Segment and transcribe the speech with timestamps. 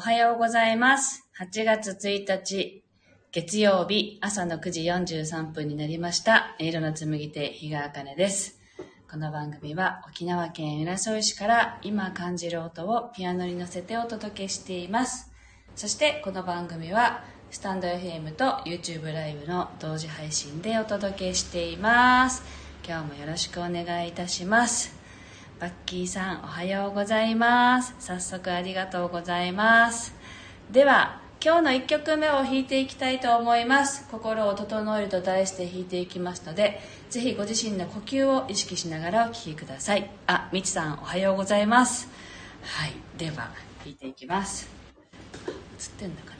[0.00, 1.28] おはようございます。
[1.38, 2.82] 8月1日、
[3.32, 6.56] 月曜日、朝の9時43分になりました。
[6.58, 8.58] 音色の紡手、日川茜です。
[9.10, 15.30] この番組は沖縄県浦添市から今感じる音をピアノに乗せてお届けしています。
[15.76, 22.42] そしてこの番組はスタンド FM と YouTube ライブの同時配信でお届けしています。
[22.88, 24.99] 今日もよろしくお願いいたします。
[25.60, 27.94] バッキーさんおはようございます。
[27.98, 30.14] 早速ありがとうございます。
[30.70, 34.08] では、今日の1曲目を弾いていきたいと思います。
[34.10, 36.80] 心を整えると題して弾いていきますので、
[37.10, 40.10] ぜひご自身の呼吸を意識しながらお聴きください。
[40.26, 42.08] あ、みちさんおはようございます。
[42.62, 43.50] はい、では
[43.84, 44.66] 弾いていきます。
[45.46, 45.52] 映っ
[45.98, 46.30] てんのか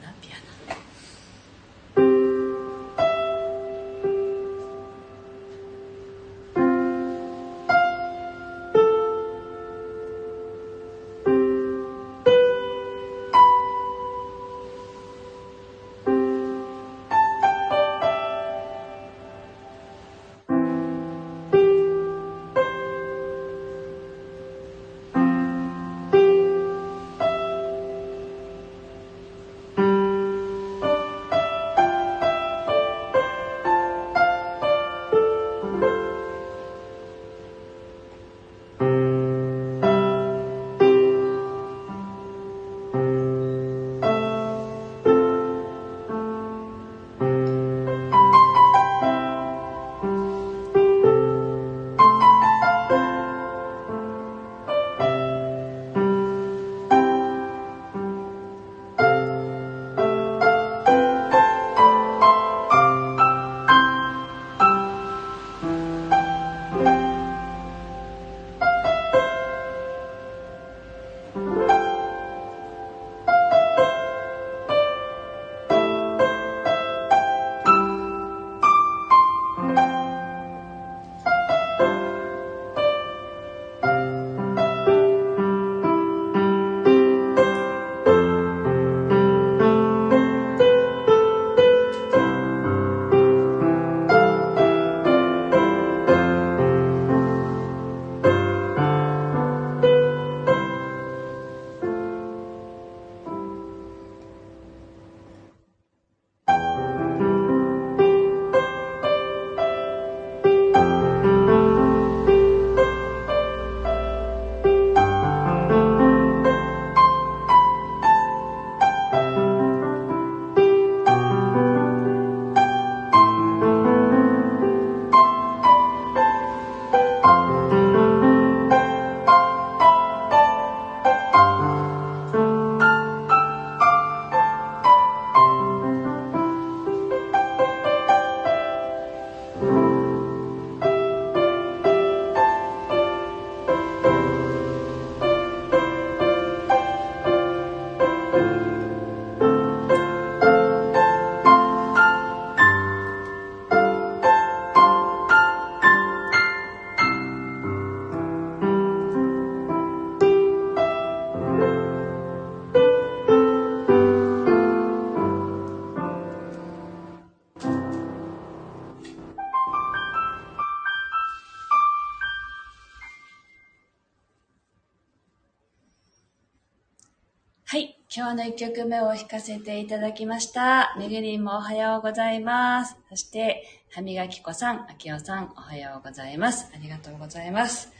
[178.33, 180.95] 今日の1曲目を弾かせていただきました。
[180.97, 182.95] めぐりんもおはようございます。
[183.09, 186.71] そして、歯磨き粉さん、あきおさん、おはようございます。
[186.73, 187.91] ありがとうございます。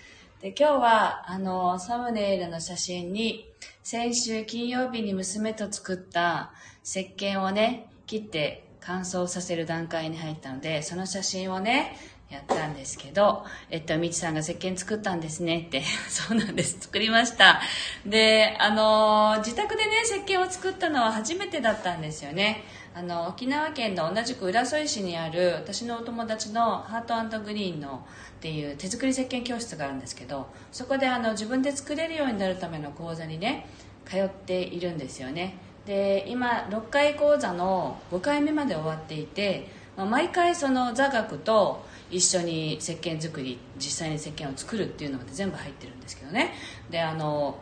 [0.42, 3.46] で、今日は、あの、サムネイルの写真に、
[3.84, 11.98] 先週金曜日に娘と作った石鹸をね、切って乾燥させる段階に入ったので、その写真をね、
[12.32, 17.62] やったんですけど、えっと、みちさんが石鹸作ったんですねって、 そうなんです、作りました。
[18.06, 22.64] で、あの、自宅でね、石鹸を作ったのは初めてだったんですよね。
[22.96, 28.06] あの、沖縄県の同じく浦添市にある、私のお友達のハートグリーンの
[28.38, 33.68] っていう手作り石鹸教室があるんですけど、そこであの、自分で作れるようになるための講座にね、
[34.06, 35.58] 通っているんですよね。
[35.86, 39.68] で、今、6回講座の5回目まで終わっていて、
[39.98, 46.54] まあ毎回その座学と一緒に石鹸作り実際に石鹸を作るっていうのまで全部入ってるんですけどね。
[46.90, 47.60] であの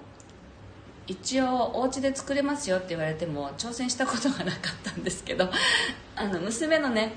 [1.08, 5.50] 一応お家で作れますよって言われても挑戦したことがなかったんですけど
[6.16, 7.14] あの娘のね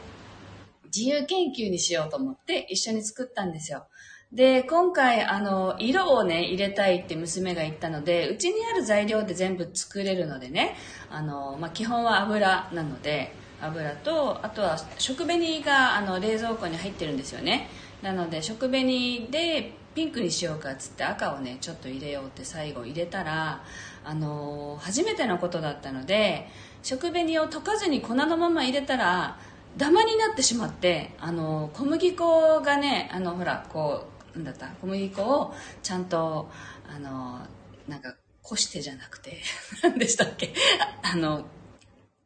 [0.86, 3.86] 自由研究にしようと思って一緒に作ったんですよ。
[4.32, 10.74] で、今回、あの、色をね、入れたいって娘が言ったので、うちにある材料で全部作れるのでね、
[11.10, 17.68] あの、まあ、基本は油なので、油と、あとは食紅があの冷蔵庫に入ってるんですよね。
[18.02, 23.62] なので、食紅でピンクにしようかっつって赤をね、ちょっと入れようって最後入れたら、
[24.04, 26.48] あの、初めてのことだったので、
[26.82, 29.38] 食紅を溶かずに粉のまま入れたら、
[29.76, 34.04] ダマになってしまってあの小麦粉がねあのほらこ
[34.34, 34.66] うなんだった？
[34.82, 36.50] 小麦粉をちゃんと
[36.94, 37.40] あの
[37.88, 39.40] なんかこしてじゃなくて
[39.82, 40.52] 何でしたっけ？
[41.02, 41.46] あの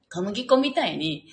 [0.09, 1.27] 小麦粉みたいに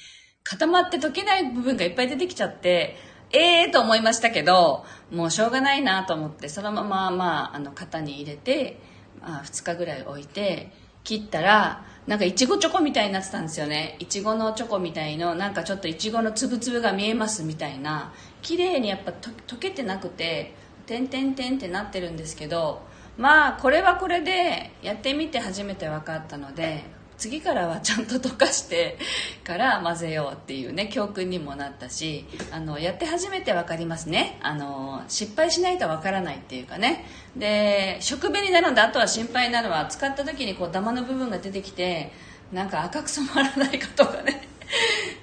[0.43, 2.95] 固まって溶けない部分がいっぱい出てきちゃって
[3.31, 8.79] ええー、と思いましたけどもうしょうがないなと思ってそのまま、まあ、あの型に入れて、
[9.21, 10.71] まあ、2日ぐらい置いて
[11.03, 13.95] 切ったらなんかいちごチョコみたいになってたんですよね。
[13.99, 20.53] いちごのチョコみたいのなんかちょっといちごのつぶつぶが見えますみたいな綺麗にやっぱ溶けてなくて
[20.85, 22.81] 点々点ってなってるんですけど
[23.17, 26.83] まあこれはこれでやってみて初めて分かったので
[27.17, 28.97] 次からはちゃんと溶かして
[29.43, 34.37] から 混ぜようっていうね教訓にもなったしあのやって初めて分かりますね。
[34.41, 37.05] あの失敗しないと分からないっていうかね。
[37.35, 42.11] で食紅なのであとは心配なのは使った時にこうダマの部分が出てきて
[42.51, 44.47] なんか赤く染まらないかとかね。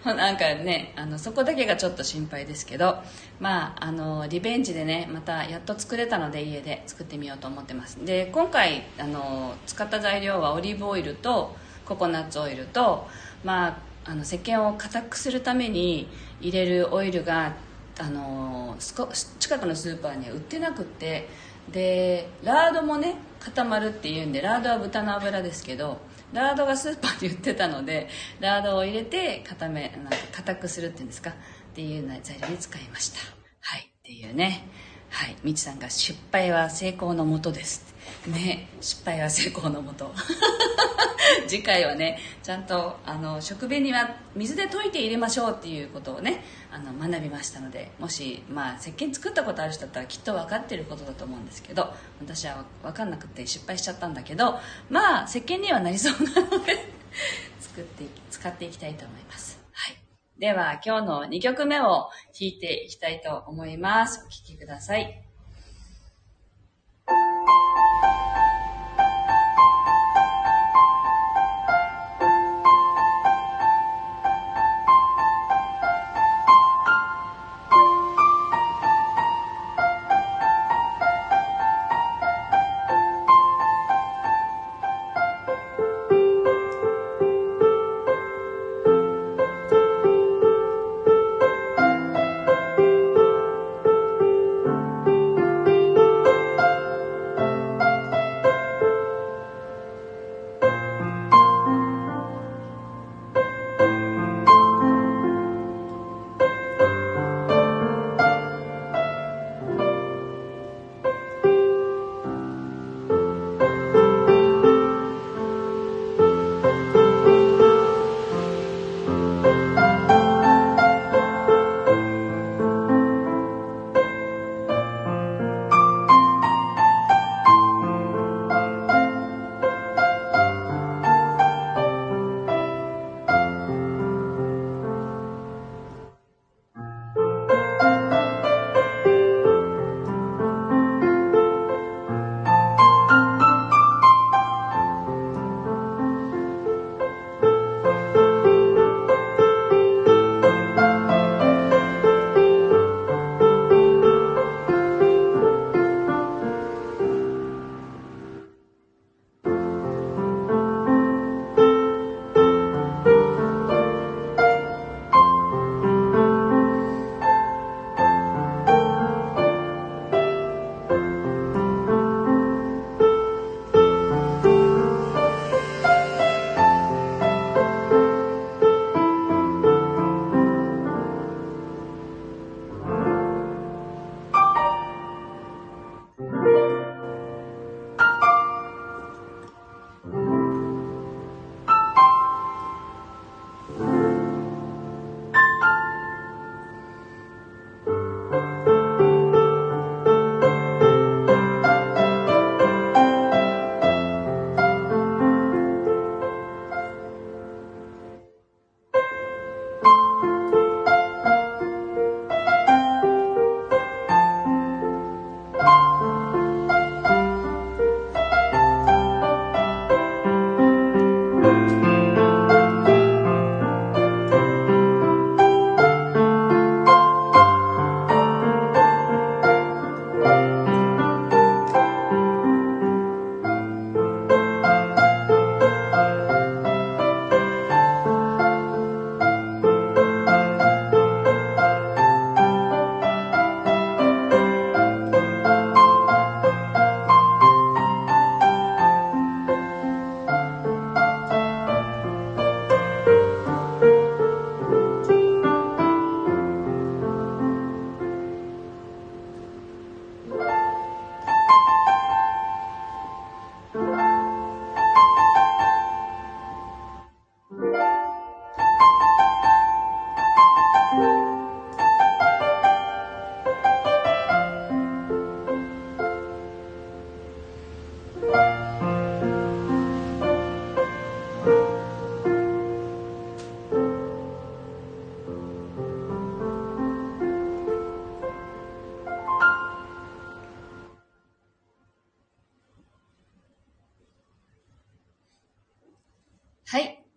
[0.04, 3.02] なんかねあのそこだけがちょっと心配ですけど。
[3.40, 8.04] まああのリベンジでねまたやっと作れたので家で作ってみようと思ってます。
[8.04, 11.56] で今回あの使った材料はオリーブオイルと
[11.90, 13.08] ココナッツオイルと、
[13.42, 16.06] まあ、あの石鹸を硬くするために
[16.40, 17.56] 入れるオイルが
[17.98, 21.28] あの近くのスーパーには売ってなくって
[21.72, 25.98] でラードもね固まるっていうんでラードは豚の油ですけど
[26.32, 28.08] ラードがスーパーに売ってたので
[28.38, 31.32] ラードを入れて固めなんか硬くするっていうんですかっ
[31.74, 33.18] ていうような材料に使いました。
[33.62, 34.64] はいっていうね。
[35.10, 37.89] はいみちさんが失敗は成功のもとです。
[38.26, 40.12] ね失敗は成功のもと。
[41.46, 54.58] 次回はねちゃんとあの食紅は水で溶いて入れましょうっていうことをねあの学びましたのでもし、まあ、石鹸作ったことある人だったらきっと分かってることだと思うんですけど私は分かんなくて失敗しちゃったんだけど
[54.88, 56.76] まあ石鹸にはなりそうなので
[57.60, 59.96] 作って使っていきたいと思います、はい、
[60.38, 62.10] では今日の2曲目を弾
[62.40, 64.24] いていきたいと思います。
[64.26, 65.29] お聴きください。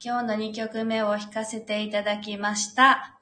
[0.05, 3.17] 今日の2曲目を弾かせていただきました。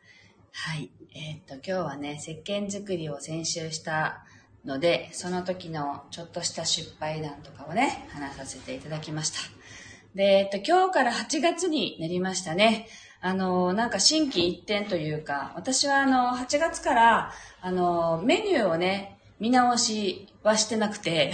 [0.52, 0.90] はい。
[1.14, 4.24] えーっと、今日はね、石鹸作りを先週した
[4.66, 9.38] ので、その時のちょっとした失敗談とかをね、話させていただきました。
[10.16, 12.88] で、えっと、今日から8月になりましたね。
[13.20, 21.34] あの、なんか心機一転というか、私はあの、8月から、あの、メニューをね、見直しはしてなくて、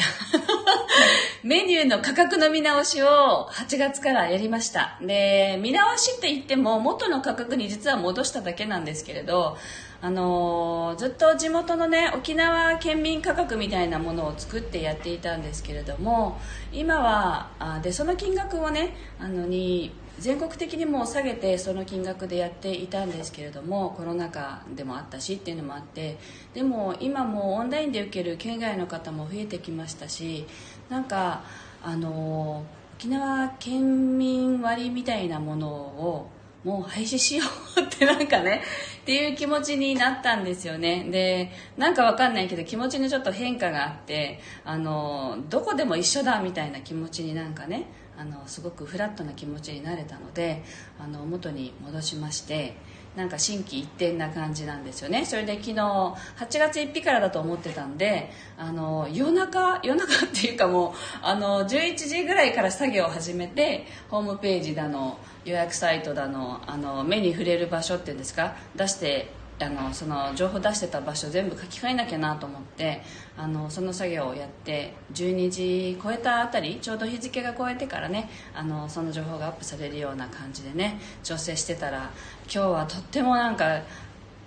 [1.44, 4.98] メニューの価格の見直しを8月からやりました。
[5.02, 9.58] で、見直しって言っても元の価格に実は戻しただけなんですけれど、
[10.02, 16.40] あのーずっと地元のね、沖縄県民価格みたいなものを作ってやっていたんですけれども、
[16.72, 26.18] 今は、あで、その金額をね、あの、に、全国的にも下げてその金額でやっていたんですけれどもコロナ禍でもあったしっていうのもあって
[26.54, 30.48] でも今もオンラインで受ける県外の方も増えてきましたし
[30.90, 31.44] なんか
[31.84, 32.66] あの
[32.98, 36.32] 沖縄県民割みたいなものを
[36.64, 37.46] もう廃止しよ
[37.78, 38.62] うって なんかね
[39.02, 41.06] っていう気持ちになったんですよね。
[41.10, 47.86] でなんかわかんないけど気持ちにちょっと変化があってあのどこでも一緒だみたいな気持ちになんかね
[48.18, 50.64] あのすごくフラットな気持ちになれたので
[51.00, 52.76] あの元に戻しまして
[53.16, 55.26] なんか心機一転な感じなんですよね。
[55.26, 56.16] それで昨日8
[56.60, 60.92] 月1日からだと思ってたんであの夜中夜中っていうかもう
[61.24, 73.02] あの11時ぐらいから作業を始めてホームページだの予約サイトだのあの目に触れる場所っていうんですか出してあのその情報出してた場所全部書き換えなきゃなと思って
[73.36, 82.12] あのその作業をやって12時超えたあたりちょうど日付が超えてからねあのその情報がアップされるような感じでね調整してたら
[82.44, 83.82] 今日はとってもなんか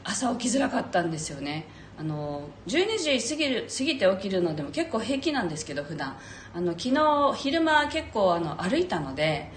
[0.04, 1.66] 朝起きづらかったんですよね。
[1.98, 6.16] あの12時過ぎる過ぎて起きるのでも結構平気なんですけど普段。
[6.54, 9.50] あの昨日昼間結構あの歩いたので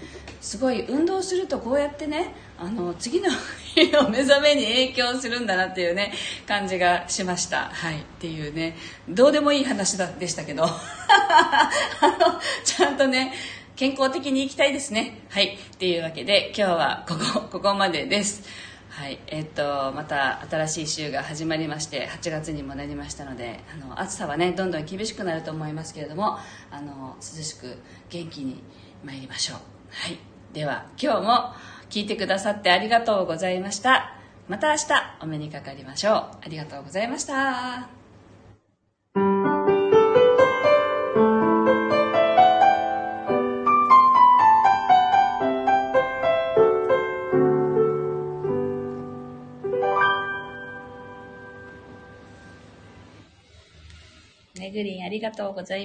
[0.44, 3.30] すごい運動するとこうやってねあの次の
[3.74, 6.12] 日の目覚めに影響するんだなっていうね
[6.46, 7.70] 感じがしました。
[7.72, 8.00] はい。
[8.00, 8.76] っていうね。
[9.08, 10.64] どうでもいい話でしたけど。
[10.64, 10.68] あ
[12.20, 13.32] のちゃんとね
[13.74, 15.22] 健康的に生きたいですね。
[15.30, 15.56] はい。
[15.56, 18.42] っていうわけで今日はここここまでです。
[18.90, 19.18] はい。
[19.28, 26.38] えっとまた新しい週が始まりまして8月にもなりましたのであの暑さはねどんどん厳しくなると思いますけれども
[26.70, 27.78] あの涼しく
[28.10, 28.62] 元気に
[29.02, 29.58] 参りましょう。
[29.88, 30.33] はい。
[30.54, 31.52] では今日も
[31.90, 34.14] 聞いてくださってありがとうございました。
[34.48, 34.84] また明日
[35.20, 36.14] お目にかかりましょう。
[36.14, 37.88] ありがとうございました。
[54.56, 55.82] めぐりんありがとうございます。